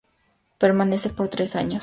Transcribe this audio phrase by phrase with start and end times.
[0.57, 1.79] Permanece por tres años.